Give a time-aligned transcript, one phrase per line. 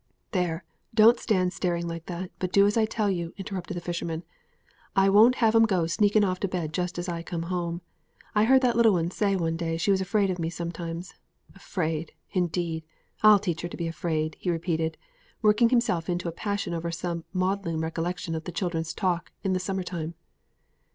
[0.31, 0.63] "There,
[0.95, 4.23] don't stand staring like that, but do as I tell you," interrupted the fisherman;
[4.95, 7.81] "I won't have 'em go sneaking off to bed just as I come home.
[8.33, 11.13] I heard that little 'un say one day she was afraid of me sometimes.
[11.53, 12.83] Afraid, indeed;
[13.21, 14.97] I'll teach her to be afraid," he repeated,
[15.43, 19.59] working himself into a passion over some maudlin recollection of the children's talk in the
[19.59, 20.15] summer time.